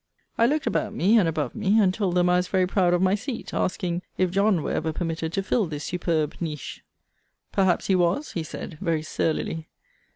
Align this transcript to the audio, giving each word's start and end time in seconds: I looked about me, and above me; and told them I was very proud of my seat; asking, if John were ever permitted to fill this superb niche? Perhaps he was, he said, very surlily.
I 0.35 0.47
looked 0.47 0.65
about 0.65 0.95
me, 0.95 1.19
and 1.19 1.27
above 1.29 1.53
me; 1.53 1.79
and 1.79 1.93
told 1.93 2.15
them 2.15 2.27
I 2.27 2.37
was 2.37 2.47
very 2.47 2.65
proud 2.65 2.95
of 2.95 3.03
my 3.03 3.13
seat; 3.13 3.53
asking, 3.53 4.01
if 4.17 4.31
John 4.31 4.63
were 4.63 4.71
ever 4.71 4.91
permitted 4.91 5.31
to 5.33 5.43
fill 5.43 5.67
this 5.67 5.83
superb 5.83 6.33
niche? 6.39 6.81
Perhaps 7.51 7.85
he 7.85 7.93
was, 7.93 8.31
he 8.31 8.41
said, 8.41 8.79
very 8.81 9.03
surlily. 9.03 9.69